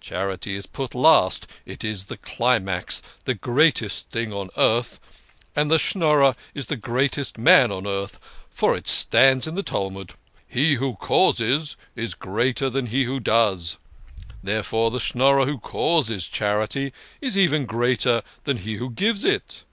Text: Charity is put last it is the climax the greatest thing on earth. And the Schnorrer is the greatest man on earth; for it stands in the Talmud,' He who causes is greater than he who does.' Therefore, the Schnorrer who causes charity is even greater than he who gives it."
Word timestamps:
Charity 0.00 0.54
is 0.54 0.66
put 0.66 0.94
last 0.94 1.48
it 1.66 1.82
is 1.82 2.06
the 2.06 2.16
climax 2.16 3.02
the 3.24 3.34
greatest 3.34 4.08
thing 4.12 4.32
on 4.32 4.50
earth. 4.56 5.00
And 5.56 5.68
the 5.68 5.80
Schnorrer 5.80 6.36
is 6.54 6.66
the 6.66 6.76
greatest 6.76 7.38
man 7.38 7.72
on 7.72 7.84
earth; 7.84 8.20
for 8.50 8.76
it 8.76 8.86
stands 8.86 9.48
in 9.48 9.56
the 9.56 9.64
Talmud,' 9.64 10.12
He 10.58 10.74
who 10.74 10.94
causes 10.94 11.76
is 11.96 12.14
greater 12.14 12.70
than 12.70 12.86
he 12.86 13.02
who 13.02 13.18
does.' 13.18 13.76
Therefore, 14.44 14.92
the 14.92 15.00
Schnorrer 15.00 15.44
who 15.44 15.58
causes 15.58 16.28
charity 16.28 16.92
is 17.20 17.36
even 17.36 17.66
greater 17.66 18.22
than 18.44 18.58
he 18.58 18.76
who 18.76 18.90
gives 18.90 19.24
it." 19.24 19.64